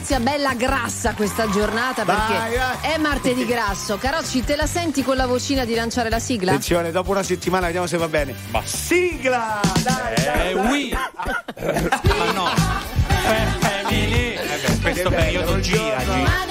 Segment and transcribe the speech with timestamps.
[0.00, 2.76] inizia bella grassa questa giornata perché Vai, vai.
[2.94, 3.98] è martedì grasso.
[3.98, 6.52] Carocci, te la senti con la vocina di lanciare la sigla?
[6.52, 8.34] Attenzione, dopo una settimana vediamo se va bene.
[8.50, 9.60] Ma sigla!
[9.82, 10.54] Dai, dai, Eh, dai.
[10.54, 10.90] oui.
[10.94, 12.48] Ma no.
[12.48, 14.34] Eh, lì, lì.
[14.34, 16.48] Eh beh, questo bello, periodo gira, gira.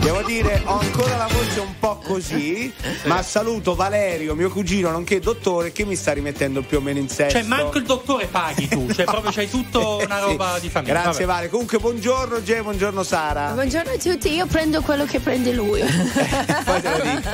[0.00, 1.41] Devo dire, ho ancora la voce
[1.96, 2.72] così,
[3.04, 7.08] ma saluto Valerio, mio cugino, nonché dottore, che mi sta rimettendo più o meno in
[7.08, 7.38] sesto.
[7.38, 10.24] Cioè, manco il dottore paghi tu, cioè proprio c'hai tutto una Sì.
[10.24, 10.92] roba di famiglia.
[11.02, 11.38] Grazie Vabbè.
[11.38, 11.48] Vale.
[11.50, 13.50] Comunque buongiorno Ge, buongiorno Sara.
[13.52, 15.80] Buongiorno a tutti, io prendo quello che prende lui.
[16.64, 17.30] Poi te lo dico.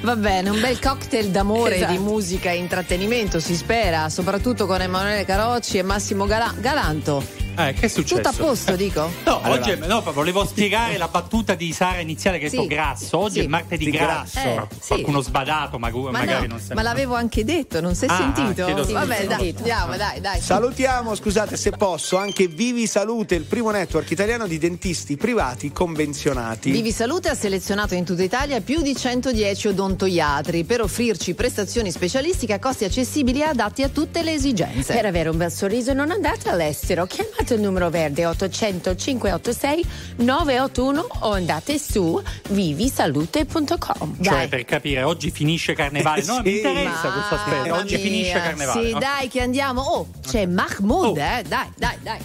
[0.02, 1.92] Va bene, un bel cocktail d'amore, Esatto.
[1.92, 7.40] di musica e intrattenimento, si spera, soprattutto con Emanuele Carocci e Massimo Gala- Galanto.
[7.56, 8.16] Eh, che è successo?
[8.16, 9.10] Tutto a posto, dico?
[9.24, 9.60] No, Allora.
[9.60, 12.56] oggi è- no, volevo spiegare la battuta di Sara iniziale che ha Sì.
[12.56, 13.18] detto grasso.
[13.18, 13.44] Oggi Sì.
[13.44, 14.40] è martedì Di grasso.
[14.40, 14.62] grasso.
[14.62, 14.88] Eh, sì.
[14.88, 16.74] Qualcuno sbadato, ma- Ma, magari no, non sa.
[16.74, 18.64] ma l'avevo anche detto, non si è Ah, ah, sentito?
[18.64, 18.98] chiedo scusa.
[19.00, 19.54] Vabbè, Sì, dai, sì.
[19.58, 20.40] andiamo, dai, dai.
[20.40, 26.70] Salutiamo, scusate se posso, anche Vivi Salute, il primo network italiano di dentisti privati convenzionati.
[26.70, 32.52] Vivi Salute ha selezionato in tutta Italia più di 110 odontoiatri per offrirci prestazioni specialistiche
[32.54, 34.92] a costi accessibili e adatti a tutte le esigenze.
[34.94, 39.84] Per avere un bel sorriso non andate all'estero, chiamate il numero verde 800 586
[40.16, 44.16] 981 o andate su vivisalute.com.
[44.22, 44.48] Cioè, Dai.
[44.48, 46.22] per capire, oggi finisce carnevale.
[46.24, 46.42] No, Sì.
[46.42, 47.74] mi interessa questo aspetto.
[47.74, 48.04] Oggi mia.
[48.04, 48.86] finisce carnevale.
[48.86, 48.98] Sì, ok.
[49.00, 49.80] dai, che andiamo.
[49.82, 51.20] Oh, c'è Mahmood, Oh.
[51.20, 51.42] eh.
[51.46, 52.18] Dai, dai, dai.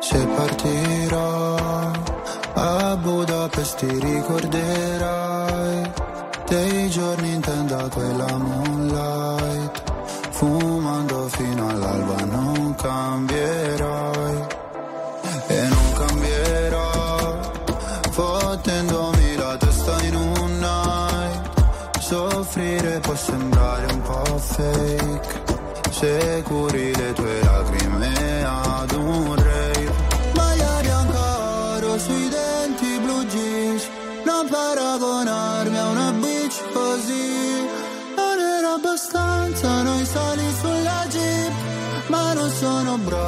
[0.00, 1.56] Se partirò
[2.54, 5.90] a Budapest ti ricorderai
[6.48, 9.82] dei giorni in tenda quella moonlight.
[10.30, 14.46] Fumando fino all'alba non cambierai.
[15.48, 17.38] E non cambierò
[18.10, 22.00] fottendomi la testa in un night.
[22.00, 25.46] Soffrire può sembrare un po' fake.
[25.90, 27.77] Se curi le tue lacrime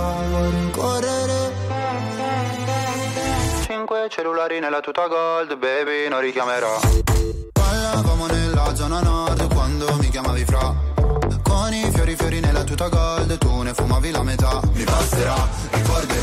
[0.00, 1.52] a rincorrere
[3.64, 6.78] Cinque cellulari nella tuta gold, baby, non richiamerò.
[7.52, 10.74] Parlavamo nella zona nord quando mi chiamavi fra.
[11.42, 14.60] Con i fiori fiori nella tuta gold, tu ne fumavi la metà.
[14.72, 16.19] Mi passerà, ricorderò,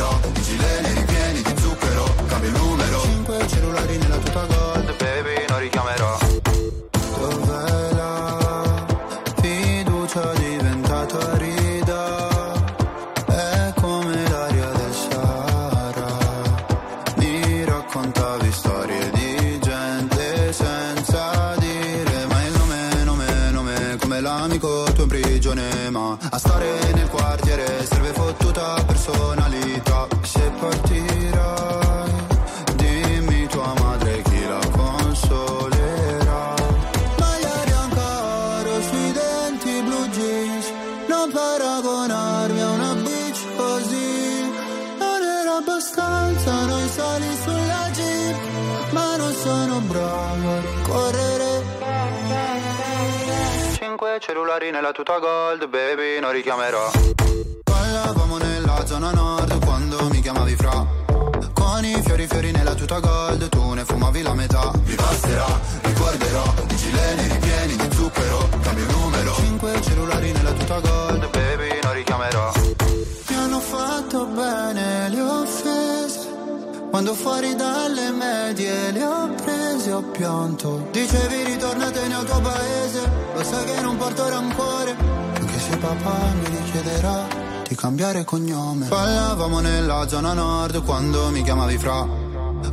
[90.87, 92.07] Quando mi chiamavi fra.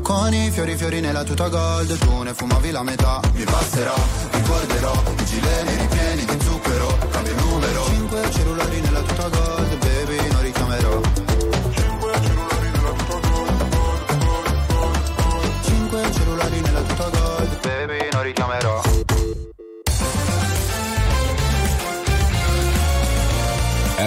[0.01, 3.21] Con i fiori fiori nella tuta gold Tu ne fumavi la metà.
[3.33, 3.93] Mi passerà,
[4.31, 7.85] ricorderò I gileni ripieni di zucchero Cambio il numero.
[7.87, 8.94] Cinque cellulari nella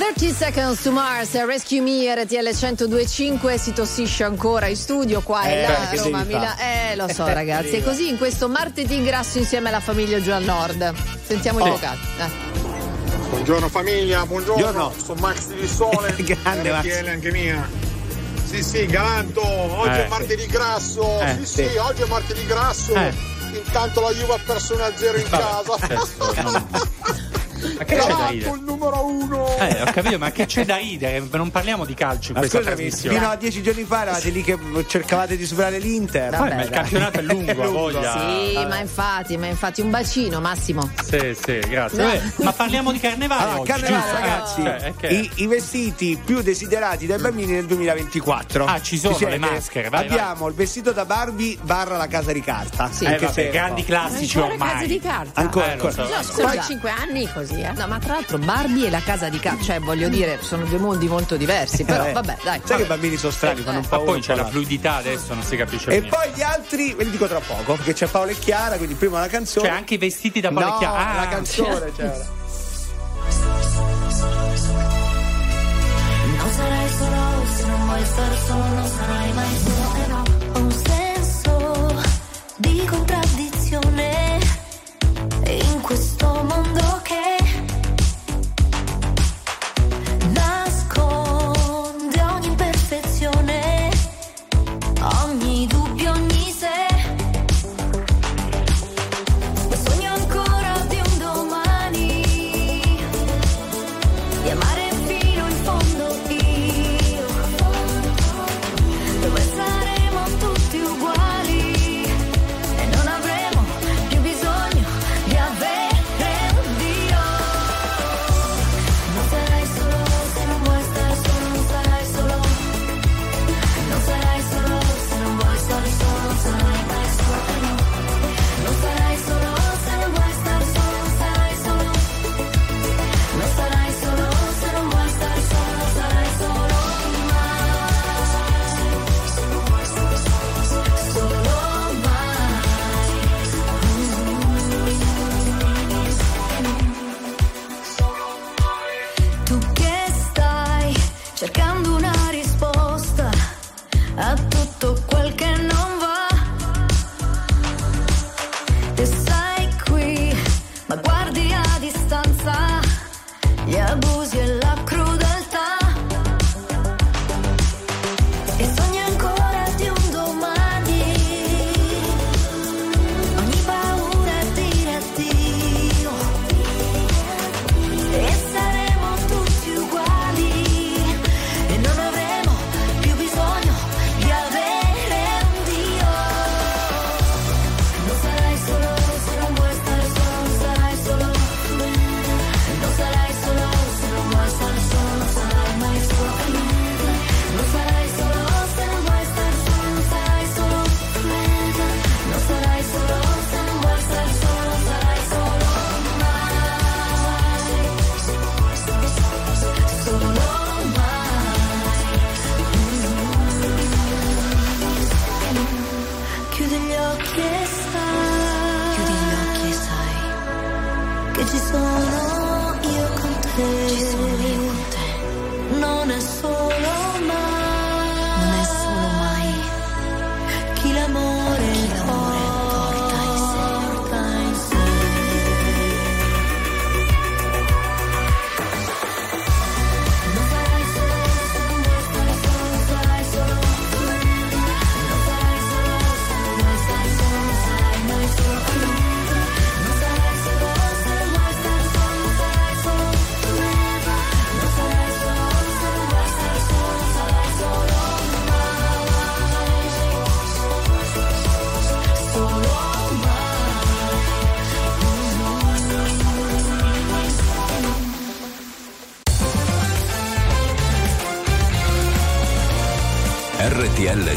[0.00, 5.58] 30 Seconds to Mars, Rescue Me, RTL 1025, si tossisce ancora in studio qua e
[5.58, 6.54] Eh, là, Roma, Milano.
[6.58, 10.42] Eh, lo so ragazzi, e così in questo martedì grasso insieme alla famiglia giù al
[10.42, 10.94] nord.
[11.26, 11.72] Sentiamo i Oh.
[11.72, 11.98] vocali.
[12.18, 12.30] Eh.
[13.28, 14.62] Buongiorno famiglia, buongiorno.
[14.62, 14.94] Buongiorno.
[15.04, 16.14] Sono Max di Sole.
[16.16, 16.84] Grande Max.
[16.86, 17.68] RTL anche mia.
[18.48, 21.20] Sì, sì, Galanto, oggi Eh, è martedì grasso.
[21.20, 21.76] Eh, sì, sì, sì.
[21.76, 22.94] oggi è martedì grasso.
[22.94, 23.12] Eh.
[23.52, 25.76] Intanto la Juve ha perso 1-0 in casa.
[27.76, 28.50] Ma che c'è da ridere?
[28.56, 29.56] il numero uno.
[29.58, 31.22] Eh, ho capito, ma che c'è da ridere?
[31.30, 33.16] Non parliamo di calcio in Ma questa scusami, trasmissione.
[33.18, 36.30] fino a dieci giorni fa eravate lì che cercavate di superare l'Inter.
[36.30, 36.78] Poi, Vabbè, ma il dai.
[36.80, 37.78] campionato è lungo, È ha lungo.
[37.78, 38.12] voglia.
[38.18, 40.90] Sì, ma infatti, ma infatti un bacino Massimo.
[41.04, 41.98] Sì, sì, grazie.
[42.02, 42.08] No.
[42.08, 44.18] Vabbè, ma parliamo di carnevale Allora, oggi, carnevale, giusto?
[44.20, 48.64] ragazzi, Eh, è che- i, i vestiti più desiderati dai bambini nel 2024.
[48.64, 49.32] Ah, ci sono siete?
[49.32, 52.90] le maschere, vai, Abbiamo il vestito da Barbie barra la casa di carta.
[52.90, 53.04] Sì.
[53.04, 54.72] Eh, Anche vabbè, se- grandi classici Ancora ormai.
[54.72, 55.40] case di carta.
[55.40, 56.06] Ancora, Eh, lo ancora.
[56.08, 56.14] so.
[56.16, 57.72] No, scusa, Poi- 5 anni così, eh.
[57.72, 60.78] No, ma tra l'altro Barbie e la casa di casa, cioè voglio dire, sono due
[60.78, 62.60] mondi molto diversi, però Eh, vabbè, dai.
[62.64, 65.34] Sai che i bambini sono strani, fanno un po' Ma poi c'è la fluidità adesso,
[65.34, 66.08] non si capisce E niente.
[66.16, 69.20] poi gli altri ve li dico tra poco, perché c'è Paolo e Chiara, quindi prima
[69.20, 69.66] la canzone.
[69.66, 70.92] Cioè, anche i vestiti da no, parecchia.
[70.92, 72.38] Ah, la canzone c'era.
[76.36, 79.94] Non sarai solo se non vuoi stare solo, non sarai mai solo.
[79.94, 82.02] E no, ho un senso
[82.56, 84.38] di contraddizione
[85.44, 87.09] in questo mondo che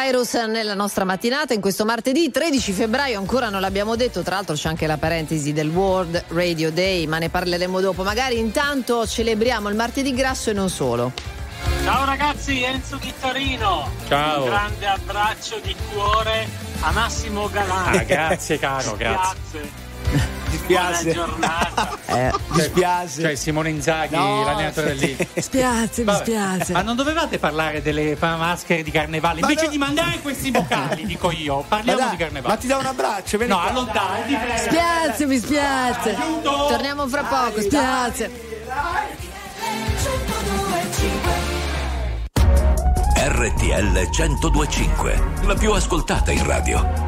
[0.00, 4.54] Cyrus nella nostra mattinata in questo martedì 13 febbraio, ancora non l'abbiamo detto, tra l'altro
[4.54, 9.68] c'è anche la parentesi del World Radio Day, ma ne parleremo dopo, magari intanto celebriamo
[9.68, 11.10] il martedì grasso e non solo.
[11.82, 13.90] Ciao ragazzi, Enzo Chittorino.
[14.06, 14.44] Ciao.
[14.44, 16.46] Un grande abbraccio di cuore
[16.80, 17.96] a Massimo Galani.
[17.96, 19.60] Ah, grazie caro, grazie.
[19.60, 19.77] grazie
[20.68, 21.96] dispiace.
[22.08, 23.20] Eh, mi spiace.
[23.20, 25.16] Cioè Simone Inzaghi, no, l'allenatore sì.
[25.16, 25.28] lì.
[25.40, 26.72] Spiace, mi spiace.
[26.72, 29.40] Ma non dovevate parlare delle maschere di carnevale?
[29.40, 29.70] Invece no.
[29.70, 32.54] di mandare questi vocali, dico io, parliamo da, di carnevale.
[32.54, 34.36] Ma ti do un abbraccio, vieni No, allontanati.
[34.56, 36.16] Spiace, mi spiace.
[36.16, 36.66] Aiuto.
[36.70, 38.30] Torniamo fra poco, spiace.
[43.14, 47.07] RTL 1025, la più ascoltata in radio.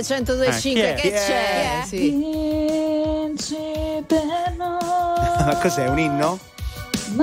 [0.00, 1.82] RTL 1025, Eh, che c'è?
[1.86, 2.14] Sì.
[5.44, 6.38] Ma cos'è, un inno?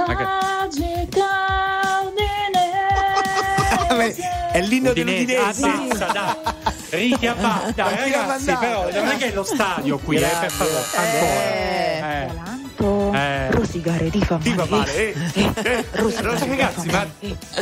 [4.52, 5.36] È l'inno Udinese.
[5.38, 5.98] Ah, dell'Udinese.
[5.98, 6.54] basta, dai.
[6.90, 10.16] Riti a basta, dai, chi l'ha ragazzi, però non è che è lo stadio qui,
[10.18, 10.84] eh, per favore.
[10.96, 11.65] Ancora.
[13.86, 13.94] Eh.
[13.94, 13.94] Eh.
[13.94, 15.16] Rosigare di Ti va male, eh?
[15.64, 17.06] Eh, Ragazzi, ma,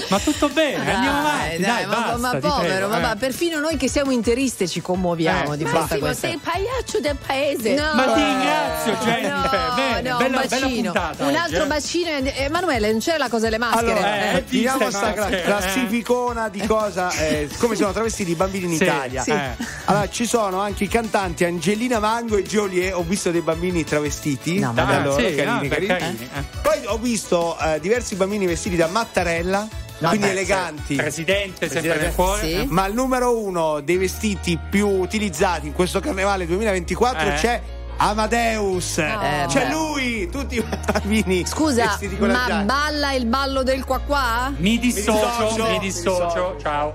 [0.09, 3.17] ma tutto bene, andiamo avanti, dai, ma, basta, ma ti povero, prego, ma, eh.
[3.17, 6.27] perfino noi che siamo interiste ci commuoviamo Eh, di Massimo, questa.
[6.27, 7.73] sei il pagliaccio del paese.
[7.73, 7.91] No.
[7.93, 9.59] Ma ti ringrazio, Jennifer.
[9.67, 10.91] No, Bene, no, bella, un bacino.
[10.91, 11.23] puntata.
[11.23, 11.67] un oggi, altro eh.
[11.67, 12.09] bacino.
[12.09, 13.91] e- Emanuele, non c'è la cosa delle maschere.
[13.91, 15.41] Allora, Eh, eh, ti vediamo sei sta maschera, eh.
[15.43, 19.21] classificona di cosa, eh, come sono travestiti i bambini in Italia.
[19.23, 19.31] sì.
[19.31, 19.55] Eh.
[19.86, 22.93] Allora, ci sono anche i cantanti Angelina Mango e Joliet.
[22.93, 24.59] Ho visto dei bambini travestiti.
[24.59, 26.12] No, da ma loro, sì, carini, carini.
[26.21, 26.43] Eh.
[26.62, 29.67] Poi ho visto eh, diversi bambini vestiti da Mattarella,
[29.99, 30.95] quindi Vabbè, eleganti.
[30.95, 32.06] Presidente, sempre Presidente.
[32.06, 32.41] nel cuore.
[32.47, 32.65] Sì.
[32.69, 37.34] Ma il numero uno dei vestiti più utilizzati in questo carnevale 2024 Eh.
[37.36, 37.62] c'è
[37.97, 38.97] Amadeus.
[38.97, 39.71] Eh, c'è beh.
[39.71, 42.56] lui, tutti i bambini Scusa, ma giacca.
[42.63, 44.52] balla il ballo del qua qua?
[44.58, 45.13] Mi dissocio,
[45.47, 46.56] dissocio, mi dissocio.
[46.62, 46.93] ciao.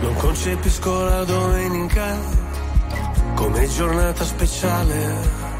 [0.00, 2.16] Non concepisco la domenica
[3.34, 5.59] come giornata speciale.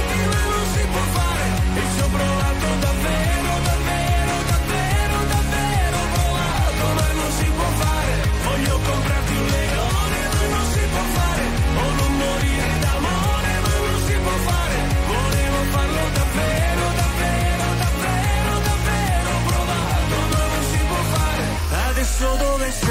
[22.21, 22.90] Adesso dove sei?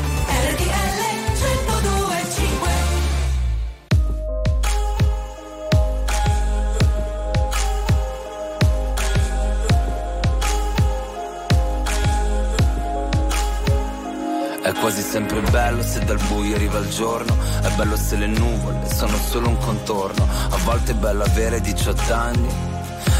[15.21, 19.49] Sempre bello se dal buio arriva il giorno, è bello se le nuvole sono solo
[19.49, 22.70] un contorno, a volte è bello avere 18 anni.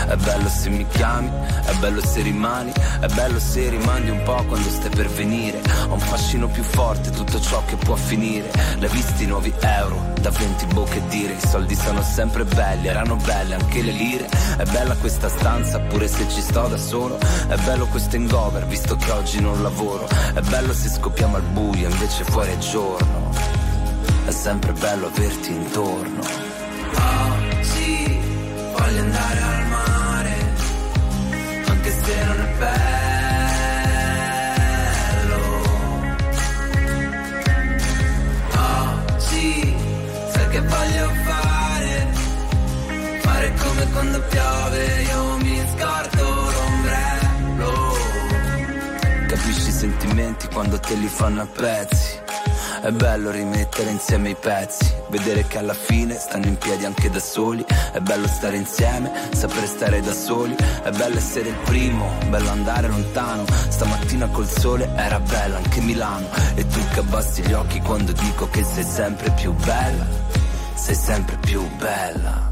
[0.08, 1.30] È bello se mi chiami,
[1.64, 5.62] è bello se rimani, è bello se rimandi un po' quando stai per venire.
[5.88, 8.52] Ho un fascino più forte, tutto ciò che può finire.
[8.80, 13.56] L'hai visti nuovi euro, da 20 bocche dire, i soldi sono sempre belli, erano belle
[13.56, 14.30] anche le lire.
[14.58, 17.18] È bella questa stanza, pure se ci sto da solo.
[17.48, 20.08] È bello questo hangover, visto che oggi non lavoro.
[20.34, 23.32] È bello se scoppiamo al buio, invece fuori è giorno.
[24.26, 26.20] È sempre bello averti intorno.
[32.04, 33.80] Se non è bello.
[38.56, 39.76] Oggi
[40.34, 42.08] sai che voglio fare?
[43.22, 47.74] Fare come quando piove, io mi scordo l'ombrello.
[49.28, 52.11] Capisci i sentimenti quando te li fanno a pezzi.
[52.82, 57.20] È bello rimettere insieme i pezzi, vedere che alla fine stanno in piedi anche da
[57.20, 57.64] soli.
[57.92, 60.56] È bello stare insieme, sapere stare da soli.
[60.56, 63.46] È bello essere il primo, bello andare lontano.
[63.70, 66.28] Stamattina col sole era bella anche Milano.
[66.56, 70.08] E tu che abbassi gli occhi quando dico che sei sempre più bella.
[70.74, 72.51] Sei sempre più bella.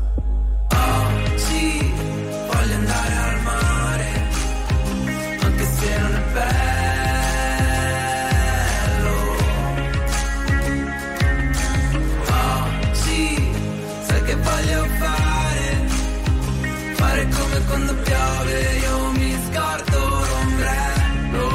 [17.69, 21.47] Quando piove, io mi scordo l'ombrello.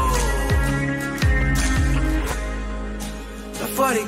[3.59, 4.07] Da fuori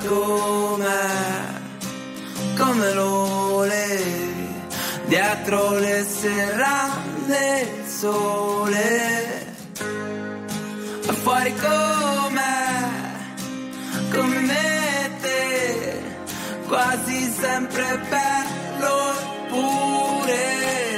[2.56, 3.10] come lo
[3.50, 4.54] volevi,
[5.06, 9.54] dietro le serrande il sole.
[11.06, 12.88] Da fuori com'è,
[14.12, 16.02] come me te,
[16.66, 18.96] quasi sempre bello
[19.48, 20.95] pure.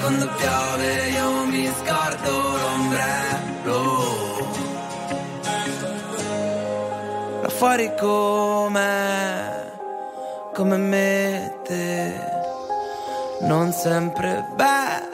[0.00, 4.50] Quando piove, io mi scordo l'ombrello.
[7.42, 9.72] Là fuori come,
[10.54, 12.14] come me te,
[13.40, 15.11] non sempre bello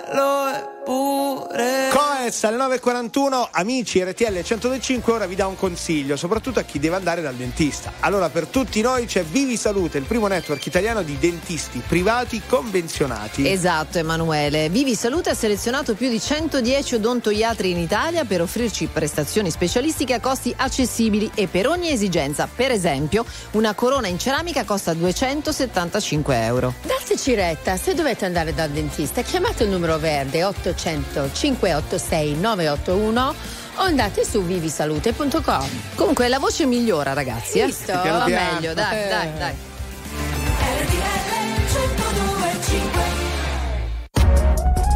[2.28, 6.96] Coes alle 9.41, amici RTL 105, ora vi dà un consiglio, soprattutto a chi deve
[6.96, 7.94] andare dal dentista.
[8.00, 13.48] Allora, per tutti noi c'è Vivi Salute, il primo network italiano di dentisti privati convenzionati.
[13.48, 19.50] Esatto Emanuele, Vivi Salute ha selezionato più di 110 odontoiatri in Italia per offrirci prestazioni
[19.50, 22.46] specialistiche a costi accessibili e per ogni esigenza.
[22.54, 26.74] Per esempio, una corona in ceramica costa 275 euro.
[26.82, 33.34] Dateci retta, se dovete andare dal dentista, chiamate il numero verde 800 586 981
[33.76, 35.68] o andate su vivisalute.com.
[35.94, 37.66] Comunque la voce migliora ragazzi, eh?
[37.66, 37.92] Visto?
[37.92, 38.26] Va Piano.
[38.26, 39.08] meglio, dai, Eh.
[39.08, 39.54] dai, dai.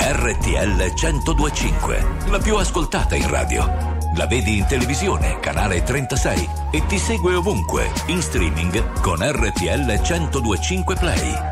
[0.05, 3.91] RTL 1025, la più ascoltata in radio.
[4.17, 10.97] La vedi in televisione, canale 36 e ti segue ovunque, in streaming con RTL 1025
[10.97, 11.52] Play.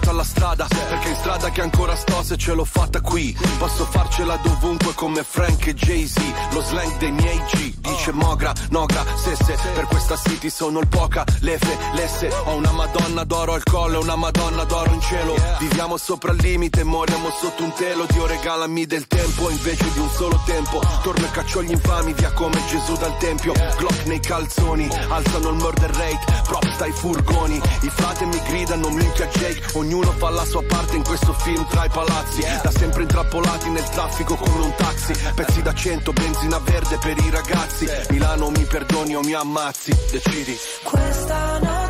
[0.00, 3.36] Legata alla strada, perché in strada che ancora sto se ce l'ho fatta qui.
[3.58, 6.18] Posso farcela dovunque come Frank e Jay-Z,
[6.52, 11.24] lo slang dei miei G, dice Mogra, Nogra, Sesse, per questa city sono il poca,
[11.40, 15.34] lefe, lesse, ho una madonna d'oro al collo e una madonna d'oro in cielo.
[15.58, 20.08] Viviamo sopra il limite, moriamo sotto un telo, Dio regalami del tempo invece di un
[20.08, 20.80] solo tempo.
[21.02, 25.56] Torno e caccio gli infami via come Gesù dal tempio, Glock nei calzoni, alzano il
[25.56, 29.60] murder rate, props dai furgoni, i frate mi gridano minchia Jake,
[29.90, 33.82] ognuno fa la sua parte in questo film tra i palazzi, da sempre intrappolati nel
[33.88, 39.16] traffico come un taxi, pezzi da cento, benzina verde per i ragazzi, Milano mi perdoni
[39.16, 40.56] o mi ammazzi, decidi.
[40.84, 41.89] Questa notte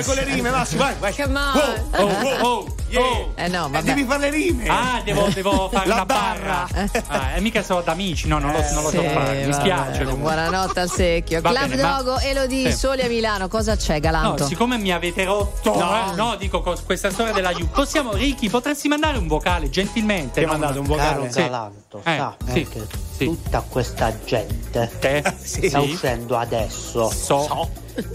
[0.00, 1.14] vai con le rime, Massimo, vai, vai.
[1.14, 1.58] Come on.
[1.96, 3.02] Oh, oh, oh, yeah.
[3.36, 3.82] Eh no, Eh, vabbè.
[3.82, 4.66] devi fare le rime.
[4.68, 6.66] Ah, devo, devo fare La una barra.
[7.08, 9.44] Ah, e mica sono d'amici, no, non lo, non lo so Sì, fare.
[9.44, 10.04] Mi vabbè, spiace.
[10.04, 10.32] comunque.
[10.34, 11.40] Buonanotte al secchio.
[11.40, 12.76] Va Club bene, ma- Dogo, Elodie, Sì.
[12.78, 14.46] Soli a Milano, cosa c'è, No, Galanto?
[14.46, 16.10] siccome mi avete rotto, No.
[16.10, 17.70] eh, no, dico con questa storia della Juve.
[17.72, 20.40] Possiamo, Ricky, potresti mandare un vocale gentilmente?
[20.40, 21.30] Ti ho mandato un Caro vocale.
[21.32, 21.40] Sì.
[21.40, 22.86] Galanto, Eh, sa sì, che
[23.16, 23.24] sì.
[23.24, 25.68] tutta questa gente Eh, Sì.
[25.68, 25.90] sta sì.
[25.90, 27.68] uscendo adesso So.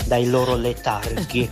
[0.06, 1.50] Dai loro letarghi.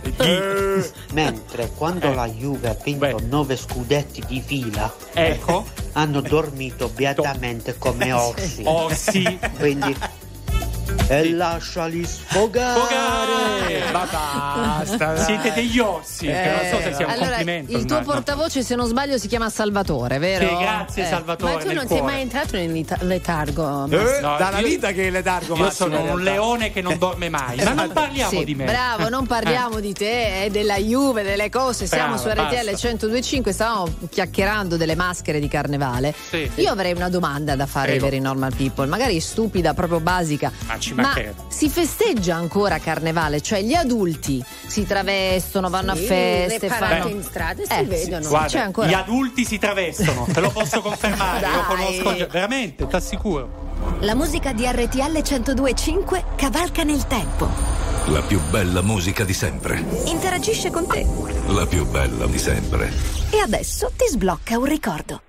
[1.12, 3.22] Mentre quando la Juve ha vinto Beh.
[3.26, 5.64] nove scudetti di fila, Ecco.
[5.92, 8.62] hanno dormito beatamente come orsi.
[8.64, 9.38] Oh sì.
[9.58, 9.96] Quindi
[11.06, 13.92] e lasciali sfogare.
[13.92, 15.16] Ma basta.
[15.24, 17.72] Siete degli ossi, che non so se sia un allora, complimento.
[17.72, 18.12] il tuo immagino.
[18.12, 20.48] portavoce, se non sbaglio, si chiama Salvatore, vero?
[20.48, 21.06] Sì, grazie, Eh.
[21.06, 21.52] Salvatore.
[21.54, 22.12] Ma tu nel non sei cuore.
[22.12, 23.84] mai entrato in leta- letargo?
[23.86, 24.20] Eh?
[24.20, 27.28] No, dalla io- vita che le targo Io Massimo, sono un leone che non dorme
[27.28, 27.56] mai.
[27.62, 28.64] Ma non parliamo Sì, di me.
[28.64, 31.86] Bravo, non parliamo di te, eh, della Juve, delle cose.
[31.86, 32.86] Siamo Brava, su RTL basta.
[32.88, 36.14] 1025, stavamo chiacchierando delle maschere di carnevale.
[36.30, 36.50] Sì.
[36.56, 38.04] Io avrei una domanda da fare ai Prego.
[38.10, 40.50] veri normal people, magari stupida, proprio basica.
[40.66, 41.42] Ma ci Ma mancherebbe.
[41.48, 43.40] si festeggia ancora carnevale?
[43.40, 47.08] Cioè gli adulti si travestono, vanno Sì, a feste, fanno...
[47.08, 48.28] in strada si Eh, vedono.
[48.28, 48.86] Guarda, c'è ancora.
[48.88, 52.26] gli adulti si travestono, te lo posso confermare, lo conosco già.
[52.26, 53.62] Veramente, ti assicuro.
[54.00, 57.48] La musica di RTL 1025 cavalca nel tempo.
[58.06, 59.82] La più bella musica di sempre.
[60.04, 61.06] Interagisce con te.
[61.48, 62.92] La più bella di sempre.
[63.30, 65.22] E adesso ti sblocca un ricordo.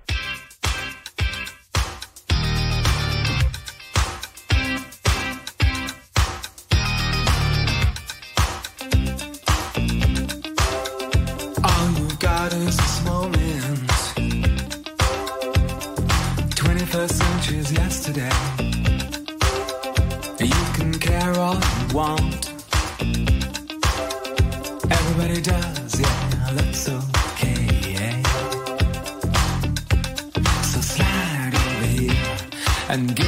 [32.96, 33.25] And give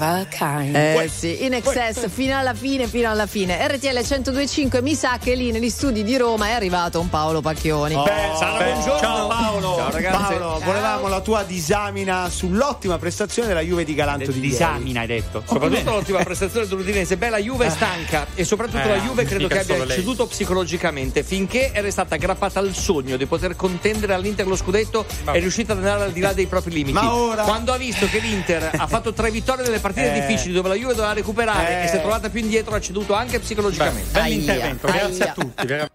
[0.00, 0.74] of a kind.
[0.74, 3.66] Eh sì, in excess fino alla fine, fino alla fine.
[3.66, 7.94] RTL 1025 mi sa che lì negli studi di Roma è arrivato un Paolo Pacchioni.
[7.94, 8.98] Beh, Sara, buongiorno.
[8.98, 9.76] Ciao Paolo.
[9.76, 10.34] Ciao ragazzi.
[10.34, 14.48] Paolo, volevamo la tua disamina sull'ottima prestazione della Juve di Galanto di ieri.
[14.48, 15.42] Disamina hai detto.
[15.46, 17.16] Soprattutto l'ottima prestazione dell'Udinese.
[17.16, 21.22] Beh, la Juve è stanca e soprattutto Eh, la Juve credo che abbia ceduto psicologicamente
[21.22, 25.78] finché era stata aggrappata al sogno di poter contendere all'Inter lo scudetto è riuscita ad
[25.78, 26.92] andare al di là dei propri limiti.
[26.92, 30.20] Ma ora- Quando ha visto che l'Inter ha fatto tre vittorie nelle partite Eh.
[30.26, 31.84] difficili dove la Juve doveva recuperare Eh.
[31.84, 34.10] e si è trovata più indietro ha ceduto anche psicologicamente.
[34.12, 35.66] Bell'intervento, grazie a tutti.
[35.66, 35.89] veramente.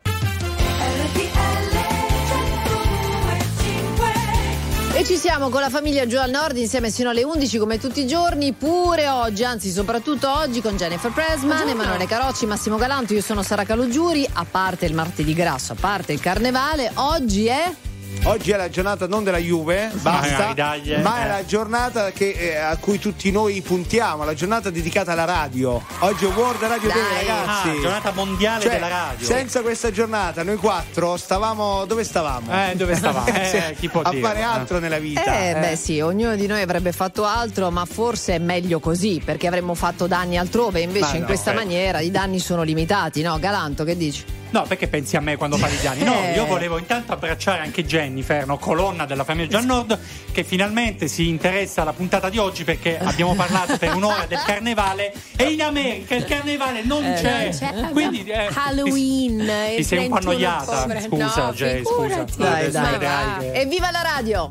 [5.38, 8.54] Siamo con la famiglia giù al nord insieme sino alle 11 come tutti i giorni,
[8.54, 13.66] pure oggi, anzi soprattutto oggi con Jennifer Pressman, Emanuele Carocci, Massimo Galanto, io sono Sara
[13.66, 17.70] Caloggiuri, a parte il martedì grasso, a parte il carnevale, oggi è
[18.24, 20.98] Oggi è la giornata non della Juve, basta, Magari, dai, eh.
[21.02, 21.28] ma è Eh.
[21.28, 25.84] la giornata che, eh, a cui tutti noi puntiamo, la giornata dedicata alla radio.
[26.00, 27.28] Oggi è World Radio Day, Dai.
[27.28, 27.68] ragazzi.
[27.70, 29.28] Ah, giornata mondiale Cioè, della radio.
[29.28, 31.86] Senza questa giornata, noi quattro stavamo.
[31.86, 32.52] Dove stavamo?
[32.52, 33.26] Eh, dove stavamo?
[33.36, 34.22] Eh, chi può a dire?
[34.22, 35.24] fare altro nella vita.
[35.50, 39.46] Eh, beh sì, ognuno di noi avrebbe fatto altro, ma forse è meglio così, perché
[39.46, 41.58] avremmo fatto danni altrove, invece Ma in no, questa beh.
[41.58, 43.38] maniera i danni sono limitati, no?
[43.40, 44.24] Galanto, che dici?
[44.56, 46.04] No, perché pensi a me quando parli di anni?
[46.06, 46.32] No, Eh.
[46.34, 50.00] io volevo intanto abbracciare anche Jennifer, no, colonna della famiglia Gian Nord,
[50.32, 55.14] che finalmente si interessa alla puntata di oggi perché abbiamo parlato per un'ora del carnevale
[55.36, 57.44] e in America il carnevale non Eh, c'è.
[57.74, 57.90] non c'è.
[57.92, 60.72] Quindi eh, Halloween, ti, ti il sei un po' 21 annoiata.
[60.78, 61.02] ottobre.
[61.02, 62.26] Scusa, No, Jay, scusa.
[62.38, 63.40] Dai, dai.
[63.40, 64.50] che- Evviva la radio!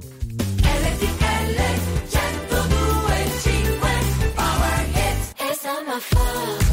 [5.47, 6.25] It's not my fault.
[6.27, 6.64] You came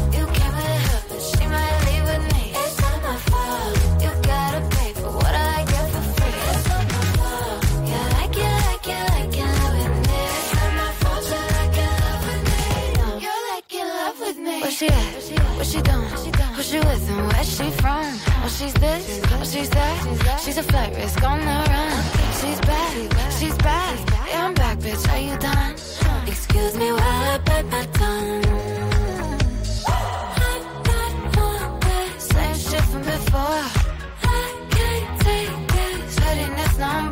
[14.82, 15.56] she at?
[15.56, 16.08] What she doing?
[16.56, 18.04] Who she with and where she from?
[18.44, 20.40] Oh, she's this, oh, she's that.
[20.44, 22.02] She's a flight risk on the run.
[22.40, 22.94] She's back,
[23.38, 23.98] she's back.
[24.28, 25.08] Yeah, I'm back, bitch.
[25.12, 25.72] Are you done?
[26.26, 28.44] Excuse me while I bite my tongue.
[29.86, 30.52] I
[30.88, 33.64] got more that same shit from before.
[34.24, 37.11] I can't take this pettiness no more.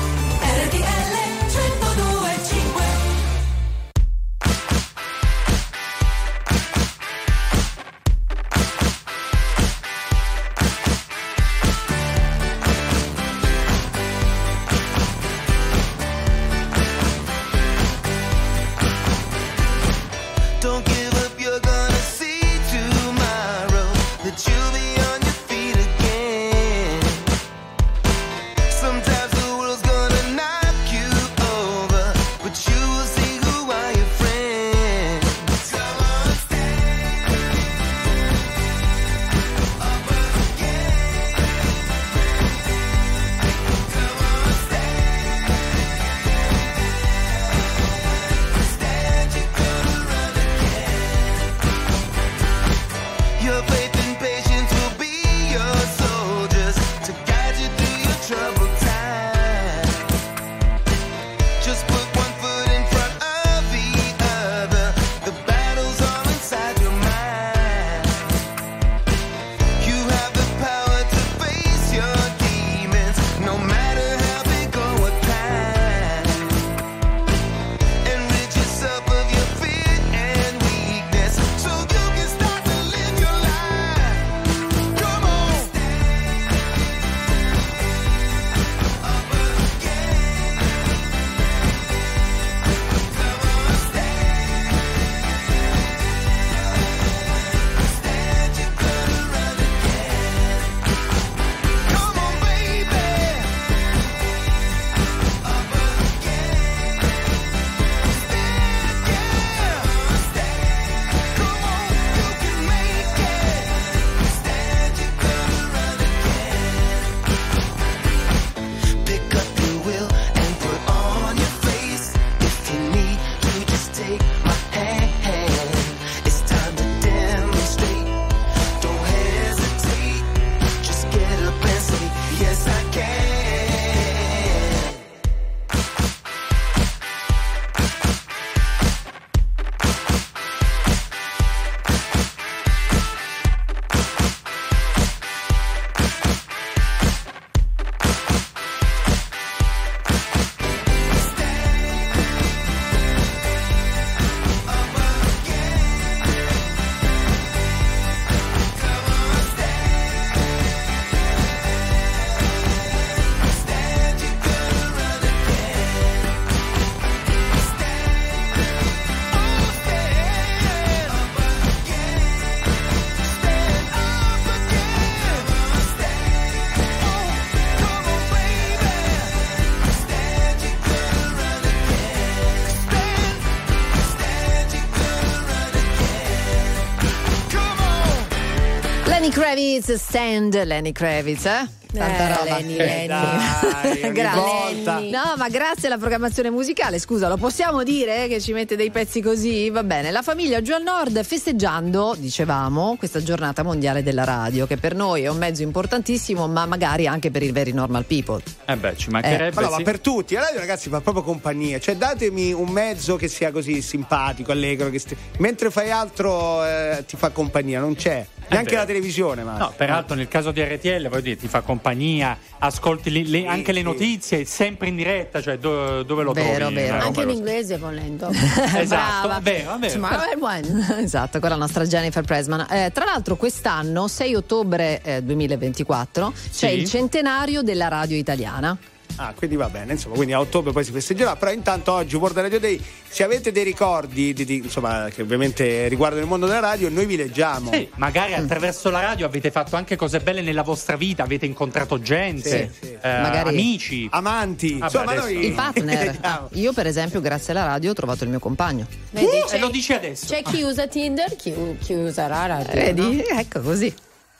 [189.31, 191.67] Kravitz, stand Lenny Kravitz, eh?
[191.93, 192.57] Tanta Eh, roba.
[192.57, 193.07] Lenny, Lenny.
[193.07, 194.41] Dai, ogni Grazie.
[194.73, 194.99] Volta.
[194.99, 199.21] No, ma grazie alla programmazione musicale, scusa, lo possiamo dire che ci mette dei pezzi
[199.21, 199.69] così?
[199.69, 200.11] Va bene.
[200.11, 205.23] La famiglia giù al nord festeggiando, dicevamo, questa giornata mondiale della radio, che per noi
[205.23, 208.41] è un mezzo importantissimo, ma magari anche per i veri normal people.
[208.65, 209.55] Eh beh, ci mancherebbe.
[209.55, 209.83] Ma no, ma sì.
[209.83, 213.81] per tutti, la radio ragazzi fa proprio compagnia, cioè datemi un mezzo che sia così
[213.81, 218.25] simpatico, allegro, che sti- mentre fai altro eh, ti fa compagnia, non c'è.
[218.51, 218.81] Neanche vero.
[218.81, 219.57] la televisione, ma.
[219.57, 223.71] No, peraltro nel caso di RTL, voglio dire, ti fa compagnia, ascolti le- le- anche
[223.71, 226.75] le notizie sempre in diretta, cioè do- dove lo Vero, trovi?
[226.75, 226.99] vero.
[226.99, 228.29] Anche in inglese volendo.
[228.81, 229.39] Esatto, Brava.
[229.41, 229.93] vero, vero.
[229.93, 231.01] Tomorrow one.
[231.03, 232.67] esatto, con la nostra Jennifer Presman.
[232.69, 236.65] Eh, tra l'altro, quest'anno, 6 ottobre eh, 2024, c'è Sì.
[236.67, 238.77] il centenario della radio italiana.
[239.23, 242.39] Ah, quindi va bene, insomma, quindi a ottobre poi si festeggerà, però intanto oggi World
[242.39, 246.59] Radio Day, se avete dei ricordi, di- di- insomma, che ovviamente riguardano il mondo della
[246.59, 247.71] radio, noi vi leggiamo.
[247.71, 252.01] Sì, magari attraverso la radio avete fatto anche cose belle nella vostra vita, avete incontrato
[252.01, 252.97] gente, Sì, sì.
[252.99, 256.49] eh, amici, amanti, insomma, adesso- noi I partner.
[256.53, 258.87] Io, per esempio, grazie alla radio ho trovato il mio compagno.
[259.11, 260.25] Vedi, e c'è, lo dici adesso.
[260.27, 262.73] c'è chi usa Tinder, chi, chi usa la radio.
[262.73, 263.01] Vedi?
[263.29, 263.37] no?
[263.39, 263.93] Ecco così.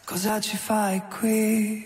[0.04, 1.86] Cosa ci fai qui?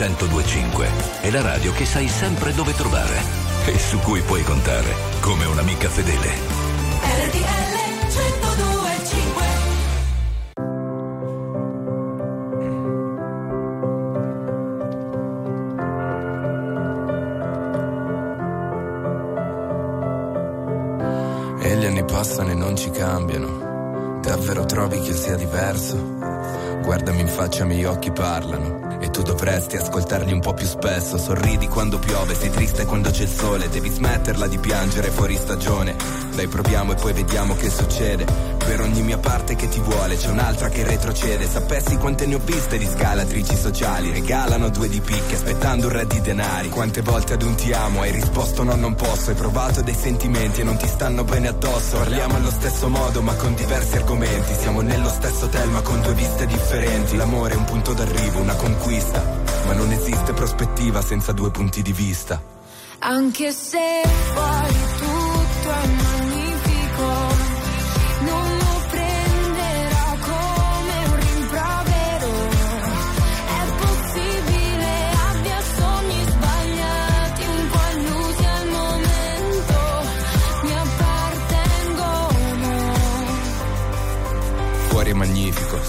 [0.00, 0.88] 1025
[1.20, 3.20] è la radio che sai sempre dove trovare
[3.66, 6.28] e su cui puoi contare come un'amica fedele.
[7.02, 7.76] RTL
[8.08, 9.44] 1025
[21.60, 24.18] E gli anni passano e non ci cambiano.
[24.22, 26.16] Davvero trovi che sia diverso?
[26.80, 28.79] Guardami in faccia, i miei occhi parlano.
[29.12, 31.18] Tu dovresti ascoltarli un po' più spesso.
[31.18, 33.68] Sorridi quando piove, sei triste quando c'è il sole.
[33.68, 35.96] Devi smetterla di piangere fuori stagione.
[36.34, 38.49] Dai, proviamo e poi vediamo che succede.
[38.64, 41.48] Per ogni mia parte che ti vuole, c'è un'altra che retrocede.
[41.48, 44.12] Sapessi quante ne ho viste di scalatrici sociali.
[44.12, 46.68] Regalano due di picche aspettando un re di denari.
[46.68, 49.30] Quante volte ad un ti amo hai risposto no, non posso.
[49.30, 51.96] Hai provato dei sentimenti e non ti stanno bene addosso.
[51.96, 54.54] Parliamo allo stesso modo, ma con diversi argomenti.
[54.54, 57.16] Siamo nello stesso hotel, ma con due viste differenti.
[57.16, 59.22] L'amore è un punto d'arrivo, una conquista.
[59.66, 62.40] Ma non esiste prospettiva senza due punti di vista.
[63.02, 64.02] Anche se
[64.34, 64.69] fuori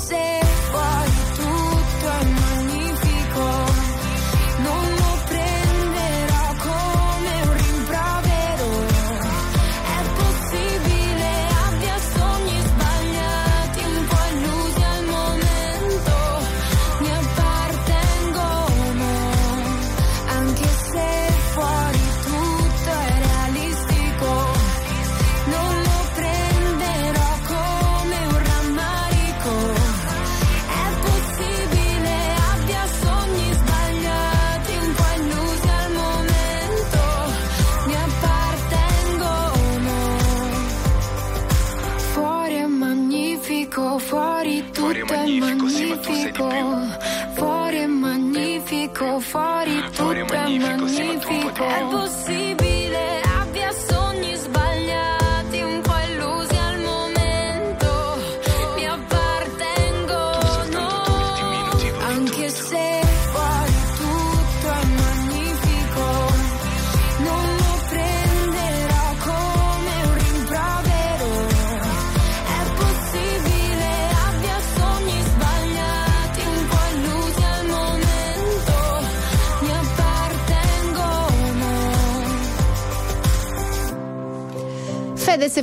[0.00, 0.49] se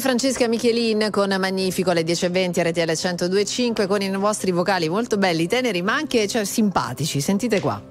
[0.07, 2.91] Francesca Michelin con Magnifico alle 10.20 RTL
[3.25, 7.19] 102.5 con i vostri vocali molto belli, teneri ma anche cioè, simpatici.
[7.19, 7.83] Sentite qua.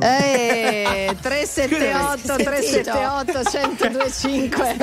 [0.00, 4.76] Eh, 378 378 1025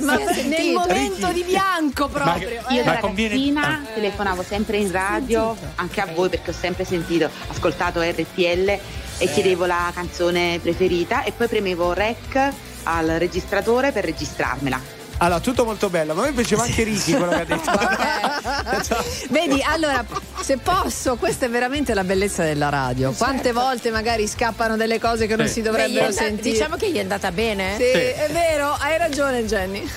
[0.00, 0.78] ma nel sentito.
[0.78, 2.84] momento di bianco proprio Io eh.
[2.84, 8.68] da ragazzina telefonavo sempre in radio, anche a voi perché ho sempre sentito, ascoltato RTL
[9.16, 12.52] e chiedevo la canzone preferita e poi premevo rec
[12.82, 15.01] al registratore per registrarmela.
[15.18, 17.70] Allora, tutto molto bello, ma a me piaceva anche Ricky quello che ha detto.
[19.30, 20.04] Vedi, allora,
[20.40, 23.12] se posso, questa è veramente la bellezza della radio.
[23.12, 25.52] Quante volte magari scappano delle cose che non Sì.
[25.54, 26.50] si gli è dovrebbero andata- sentire.
[26.50, 27.76] diciamo che gli è andata bene.
[27.76, 29.88] Sì, è vero, hai ragione Jenny.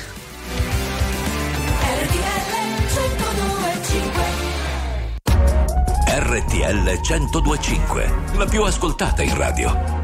[6.08, 10.04] RTL 1025, la più ascoltata in radio.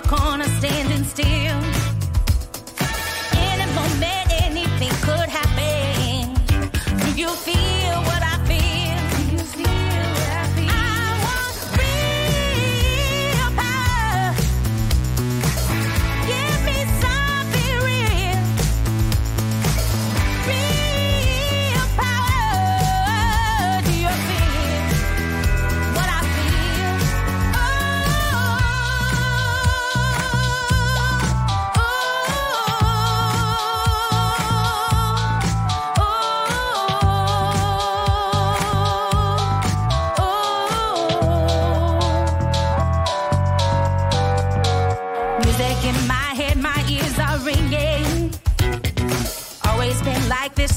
[0.00, 0.81] Corner, standing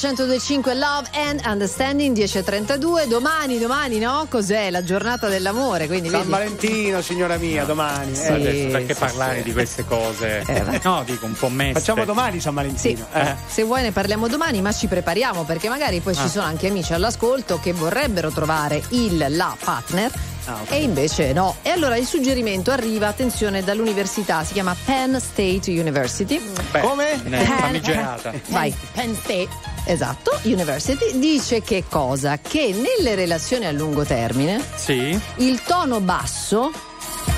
[0.00, 4.26] 1025 Love and Understanding 10.32 domani, domani no?
[4.30, 4.70] Cos'è?
[4.70, 6.30] La giornata dell'amore quindi San vedi?
[6.30, 8.14] Valentino, signora mia, domani.
[8.14, 8.32] Sì, eh.
[8.34, 9.42] Adesso perché sì, parlare sì.
[9.42, 10.44] di queste cose?
[10.46, 11.80] Eh, no, dico un po' messe.
[11.80, 13.06] Facciamo domani San Valentino.
[13.10, 13.34] Sì, eh.
[13.48, 16.22] se vuoi ne parliamo domani, ma ci prepariamo perché magari poi Ah.
[16.22, 20.12] ci sono anche amici all'ascolto che vorrebbero trovare il la partner.
[20.50, 20.60] Ah.
[20.68, 21.56] E invece no.
[21.60, 26.40] E allora il suggerimento arriva, attenzione, dall'università, si chiama Penn State University.
[26.70, 27.20] Beh, Come?
[27.24, 28.32] ne- famigerata.
[28.48, 28.74] Vai.
[28.92, 29.48] Penn State.
[29.84, 32.38] Esatto, University dice che cosa?
[32.38, 35.18] Che nelle relazioni a lungo termine Sì.
[35.36, 36.70] il tono basso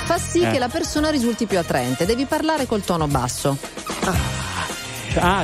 [0.05, 0.51] fa sì Eh.
[0.51, 2.07] che la persona risulti più attraente.
[2.07, 3.57] Devi parlare col tono basso.
[4.05, 4.15] Ah,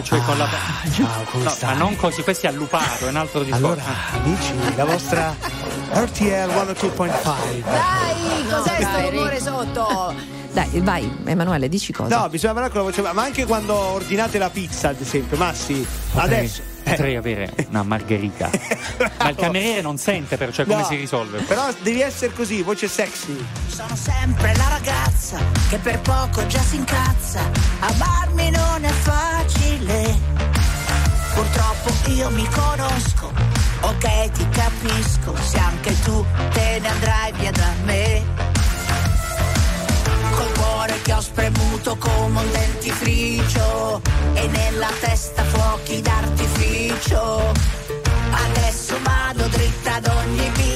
[0.03, 0.49] cioè con la.
[0.93, 1.73] Ciao, come No, stai?
[1.73, 3.67] ma non così, questo è allupato, è un altro discorso.
[3.67, 3.83] Allora,
[4.13, 5.35] amici, la vostra
[5.93, 7.63] RTL 102.5.
[7.63, 10.15] Dai, cos'è No, sto rumore sotto?
[10.57, 12.19] Dai, vai, Emanuele, dici cosa?
[12.19, 15.37] No, bisogna parlare con la voce, ma anche quando ordinate la pizza, ad esempio.
[15.37, 16.63] Ma sì, Potrei- adesso.
[16.83, 16.91] eh.
[16.93, 18.49] Potrei avere una margherita.
[19.21, 21.41] ma il cameriere non sente, però, cioè come No, si risolve?
[21.43, 23.37] Però devi essere così, voce sexy.
[23.69, 25.37] Sono sempre la ragazza
[25.69, 27.41] che per poco già si incazza.
[27.81, 30.19] Amarmi non è facile.
[31.35, 33.31] Purtroppo io mi conosco.
[33.83, 35.37] Ok, ti capisco.
[35.37, 36.25] Se anche tu
[36.55, 38.55] te ne andrai via da me.
[40.87, 44.01] Cuore che ho spremuto come un dentifricio.
[44.35, 47.53] E nella testa fuochi d'artificio.
[48.31, 50.76] Adesso vado dritta ad ogni bivio.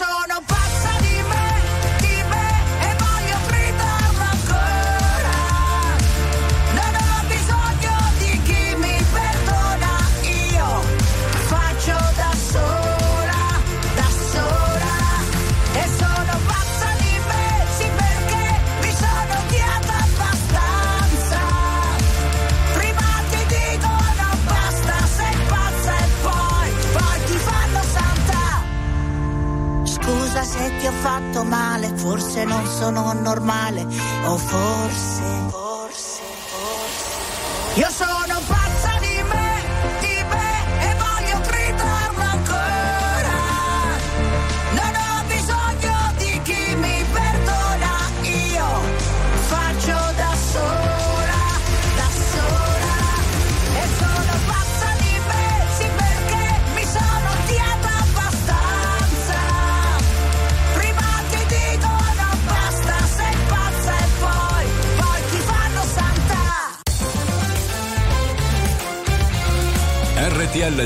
[0.00, 0.59] sono pazza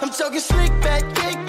[0.00, 1.47] I'm talking slick back, kick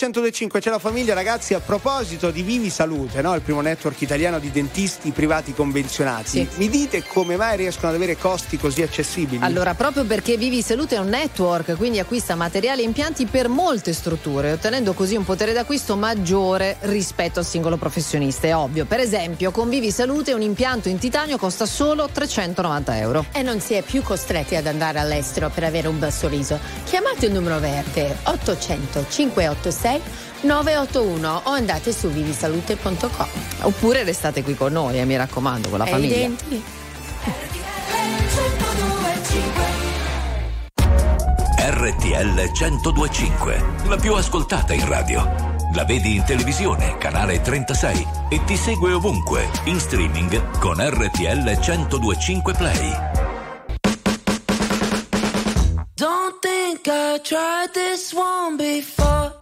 [0.00, 1.54] 1025 c'è la famiglia, ragazzi.
[1.54, 3.34] A proposito di Vivi Salute, no?
[3.34, 6.48] il primo network italiano di dentisti privati convenzionati, sì.
[6.54, 9.42] mi dite come mai riescono ad avere costi così accessibili?
[9.42, 13.92] Allora, proprio perché Vivi Salute è un network, quindi acquista materiali e impianti per molte
[13.92, 18.46] strutture, ottenendo così un potere d'acquisto maggiore rispetto al singolo professionista.
[18.46, 18.84] È ovvio.
[18.84, 23.24] Per esempio, con Vivi Salute un impianto in titanio costa solo 390 euro.
[23.32, 26.60] E non si è più costretti ad andare all'estero per avere un bel sorriso.
[26.84, 30.00] Chiamate il numero verde 800 587 6
[30.42, 33.28] 981 o andate su vivisalute.com.
[33.62, 36.16] Oppure restate qui con noi, eh, mi raccomando, con la e famiglia.
[36.16, 36.62] Identi.
[41.70, 45.56] RTL 1025, la più ascoltata in radio.
[45.74, 52.54] La vedi in televisione, canale 36 e ti segue ovunque, in streaming con RTL 1025
[52.54, 52.96] Play.
[55.94, 59.37] Don't think I tried this one before.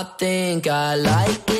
[0.00, 1.59] I think I like it.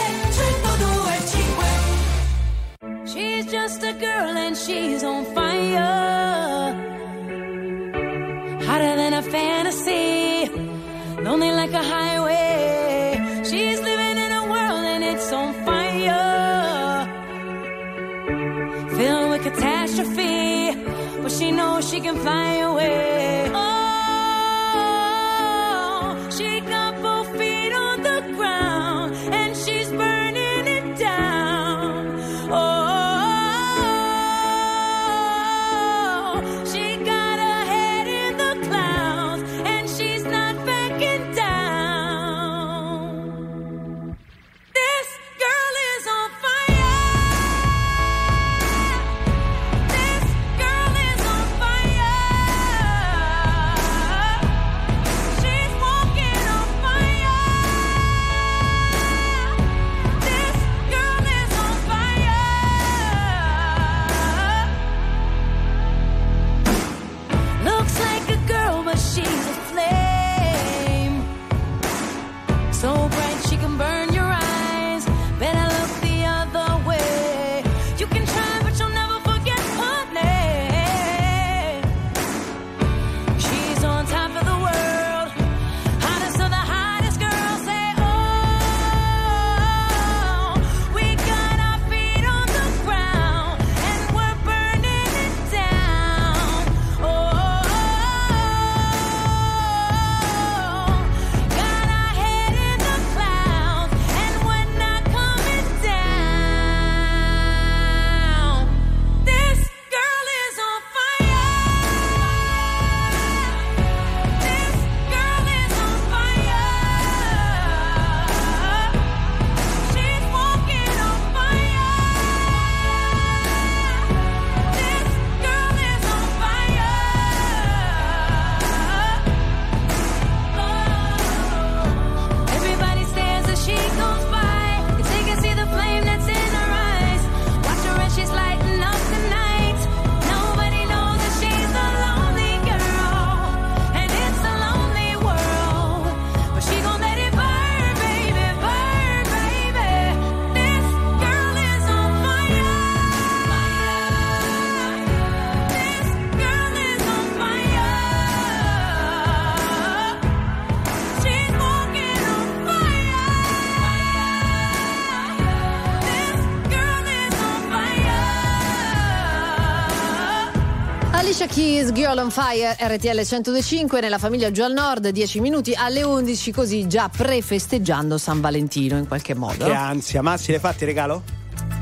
[171.51, 176.49] Keys, Girl on Fire, RTL 105 nella famiglia giù al nord, 10 minuti alle 11,
[176.53, 179.65] così già prefesteggiando San Valentino in qualche modo.
[179.65, 181.21] Che ansia, Massi, le fatti regalo?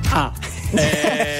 [0.09, 0.33] Ah,
[0.73, 1.38] eh,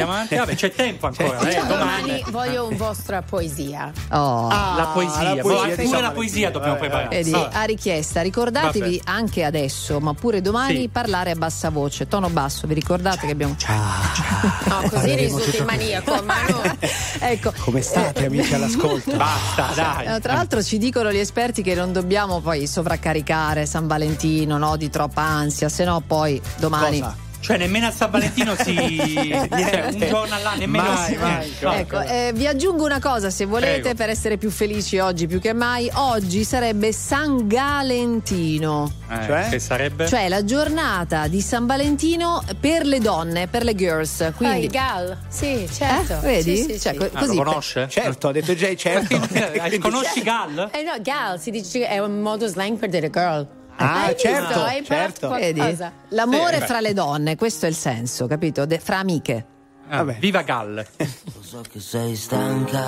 [0.00, 0.36] andiamo avanti.
[0.36, 1.38] Vabbè, c'è tempo ancora.
[1.48, 3.92] eh, Domani voglio un vostra poesia.
[4.10, 4.48] Oh.
[4.48, 7.08] la poesia, la poesia anche di pure San la poesia dobbiamo preparare.
[7.08, 7.56] Vedi, Vabbè.
[7.56, 10.88] a richiesta, ricordatevi anche adesso, ma pure domani, Sì.
[10.88, 12.66] parlare a bassa voce, tono basso.
[12.66, 13.56] Vi ricordate che abbiamo.
[14.70, 16.62] No, così risulti il maniaco, ma no.
[17.20, 17.52] ecco.
[17.60, 19.14] Come state, amici all'ascolto?
[19.16, 20.16] Basta, dai.
[20.16, 24.76] Eh, Tra l'altro ci dicono gli esperti che non dobbiamo poi sovraccaricare San Valentino, no?
[24.76, 27.00] Di troppa ansia, se no poi domani.
[27.00, 27.16] Cosa?
[27.40, 28.74] Cioè, nemmeno a San Valentino si.
[29.50, 31.54] cioè, un giorno all'anno, nemmeno Mai, si- mai.
[31.60, 33.96] No, Ecco, eh, vi aggiungo una cosa se volete Prego.
[33.96, 35.90] per essere più felici oggi più che mai.
[35.94, 39.48] Oggi sarebbe San Galentino, eh, Cioè?
[39.48, 40.06] Che sarebbe?
[40.06, 44.20] cioè la giornata di San Valentino per le donne, per le girls.
[44.20, 45.16] Ah, il Quindi, gal.
[45.28, 46.18] Sì, certo.
[46.18, 46.56] Eh, vedi?
[46.56, 46.98] Sì, sì, Cioè, sì.
[46.98, 47.86] co- Ah, così lo per- conosce?
[47.88, 49.18] Certo, ha detto già certo.
[49.32, 50.68] Eh, Conosci Gal?
[50.72, 53.46] Eh no, gal, si dice è un modo slang per dire girl.
[53.76, 54.28] Ah, Hai visto?
[54.28, 55.28] certo, Hai imparato certo.
[55.30, 55.78] Vedi?
[56.08, 58.66] L'amore Sì, fra le donne, questo è il senso, capito?
[58.66, 59.46] De- fra amiche.
[59.88, 60.86] Ah, viva Gal.
[60.96, 62.82] Lo so che sei stanca,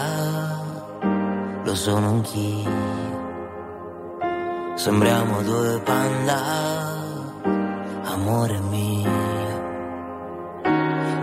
[1.64, 3.00] lo sono anch'io.
[4.74, 6.40] Sembriamo due panda,
[8.04, 9.10] amore mio.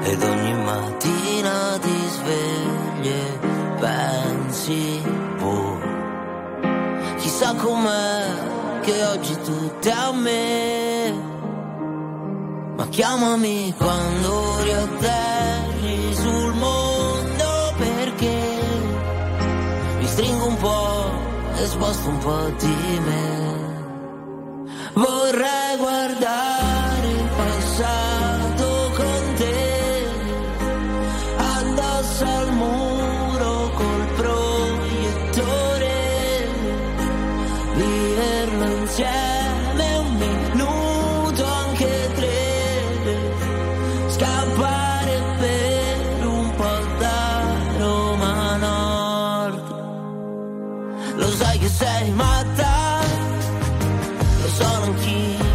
[0.04, 3.40] Ed ogni mattina ti svegli e
[3.80, 5.02] pensi,
[5.38, 5.80] boh,
[7.18, 8.28] chissà com'è
[8.90, 11.12] che oggi è a me.
[12.76, 18.60] Ma chiamami quando riatterri sul mondo perché
[20.00, 21.12] mi stringo un po'
[21.56, 23.48] e sposto un po' di me.
[24.94, 26.69] Vorrei guardare
[51.80, 53.00] sei matta,
[54.42, 55.48] lo sono anch'io.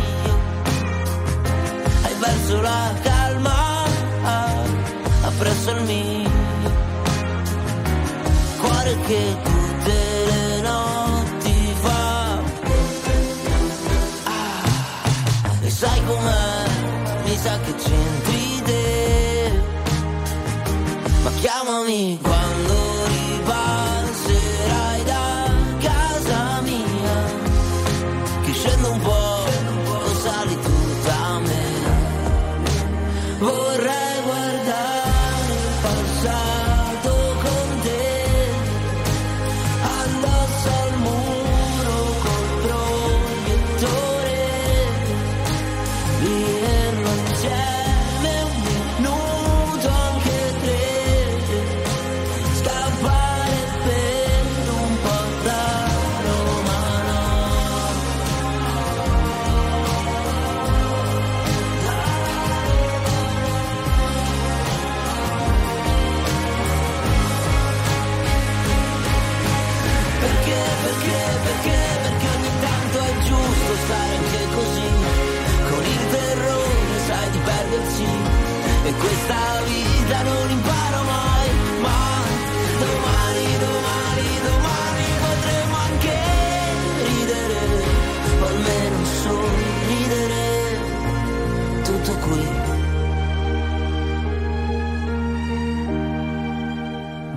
[2.03, 3.85] Hai perso la calma,
[5.23, 6.25] appresso il mio.
[9.07, 9.97] che tutte
[10.31, 12.39] le notti fa.
[14.25, 16.65] Ah, e sai com'è?
[17.25, 19.53] Mi sa che c'entri te.
[21.23, 22.34] Ma chiamami quando
[91.95, 92.45] Tutto qui.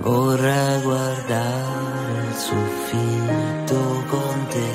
[0.00, 4.70] Vorrei guardare il soffitto con te,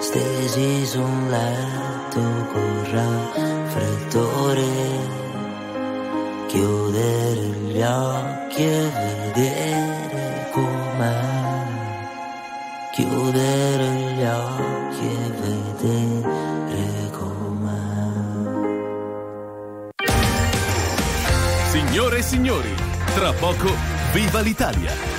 [0.00, 2.20] stesi su un letto
[2.52, 4.68] con raffreddore,
[6.46, 8.90] chiudere gli occhi e
[9.34, 9.73] vedere
[22.34, 22.74] signori,
[23.14, 23.70] tra poco
[24.12, 25.13] viva l'Italia!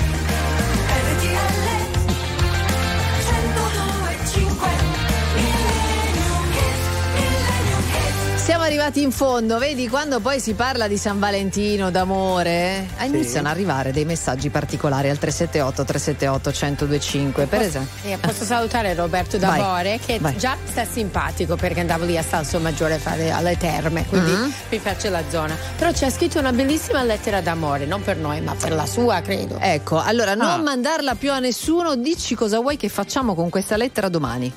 [8.46, 13.48] Siamo arrivati in fondo, vedi quando poi si parla di San Valentino, d'amore, eh, iniziano
[13.48, 18.12] ad arrivare dei messaggi particolari al 378 378 1025 per esempio.
[18.12, 20.38] Eh, posso salutare Roberto Vai, Davore che vai.
[20.38, 24.54] già sta simpatico perché andavo lì a Salso Maggiore a fare alle terme, quindi Mhm.
[24.70, 25.58] mi piace la zona.
[25.76, 29.58] Però c'è scritto una bellissima lettera d'amore, non per noi, ma per la sua, credo.
[29.60, 30.58] Ecco, allora non Ah.
[30.58, 34.54] mandarla più a nessuno, dici cosa vuoi che facciamo con questa lettera domani.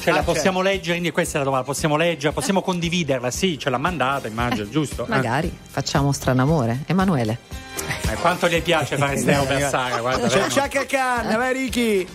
[0.00, 3.58] Cioè Ah, la possiamo leggere, quindi questa è la domanda, possiamo leggerla, possiamo condividerla, sì,
[3.58, 5.04] ce l'ha mandata, immagino, giusto?
[5.04, 5.08] Eh.
[5.08, 6.82] Magari facciamo stranamore.
[6.86, 7.38] Emanuele.
[8.08, 10.28] Eh, quanto gli piace fare Steo per Sara, guarda.
[10.28, 10.60] C'è veramente.
[10.60, 12.06] Chaka Khan, vai Ricky.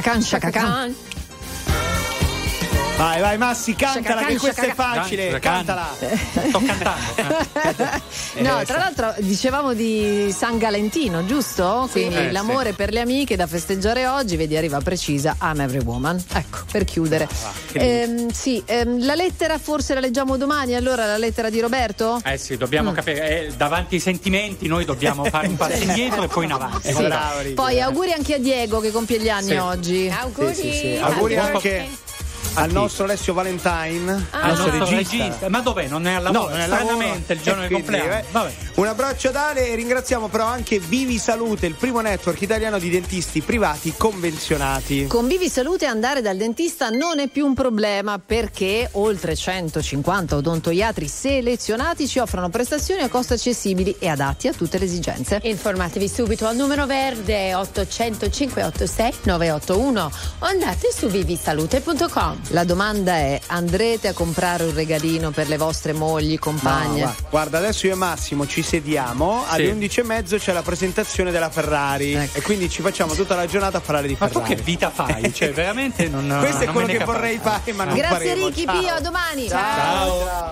[0.00, 0.94] Sciaccacan, sciaccacan.
[2.96, 5.38] Vai, vai, Massi, cantala, che questa è facile.
[5.38, 5.88] Cantala.
[6.48, 8.08] Sto cantando.
[8.40, 11.88] No, tra l'altro dicevamo di San Galentino, giusto?
[11.90, 16.22] Quindi Eh, l'amore per le amiche da festeggiare oggi, vedi arriva precisa I'm Every Woman.
[16.32, 17.28] Ecco, per chiudere.
[17.72, 22.20] Ehm, sì, ehm, la lettera forse la leggiamo domani, allora la lettera di Roberto?
[22.24, 22.94] Eh sì, dobbiamo Mm.
[22.94, 26.92] capire, eh, davanti ai sentimenti noi dobbiamo fare un passo indietro e poi in avanti.
[26.92, 27.52] Sì.
[27.54, 29.54] Poi auguri anche a Diego che compie gli anni Sì.
[29.56, 30.08] oggi.
[30.16, 30.54] Auguri.
[30.54, 30.98] Sì, sì, sì.
[31.00, 31.88] Auguri anche
[32.54, 34.96] al nostro Alessio Valentine, Al nostro regista.
[34.96, 35.48] regista.
[35.48, 35.86] Ma dov'è?
[35.88, 36.44] Non è al lavoro?
[36.44, 36.94] No, non è al lavoro.
[36.96, 38.20] Stranamente il giorno E del quindi, compleanno.
[38.20, 38.52] eh, Vabbè.
[38.74, 42.88] Un abbraccio a Dale e ringraziamo però anche Vivi Salute, il primo network italiano di
[42.90, 45.06] dentisti privati convenzionati.
[45.06, 51.06] Con Vivi Salute andare dal dentista non è più un problema perché oltre 150 odontoiatri
[51.08, 55.40] selezionati ci offrono prestazioni a costi accessibili e adatti a tutte le esigenze.
[55.42, 60.10] Informatevi subito al numero verde 800 586 981
[60.40, 62.39] o andate su vivisalute.com.
[62.48, 67.04] La domanda è: andrete a comprare un regalino per le vostre mogli, compagne?
[67.04, 69.54] No, guarda, adesso io e Massimo ci sediamo, Sì.
[69.54, 73.80] alle 11.30 c'è la presentazione della Ferrari e quindi ci facciamo tutta la giornata a
[73.80, 74.54] parlare di Ma tu Ferrari.
[74.56, 75.32] che vita fai?
[75.40, 76.26] Cioè, veramente non.
[76.40, 77.12] Questo è non quello me ne che capisco.
[77.18, 78.46] vorrei fare, ma non Grazie faremo.
[78.46, 78.80] Ricky Ciao.
[78.80, 79.48] Pio, a domani.
[79.48, 80.48] Ciao.